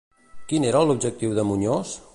[0.53, 1.95] Quin era l'objectiu de Muñoz?